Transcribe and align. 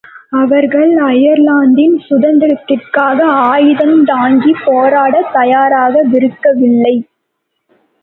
அவர்கள் 0.31 0.95
அயர்லாந்தின் 1.01 2.01
சுதந்திரத்திற்காக 2.09 3.19
ஆயுத்ந் 3.45 4.03
தாங்கிப் 4.03 4.63
போராடத் 4.65 5.33
தயாராகவிருக்கவில்லை. 5.33 6.95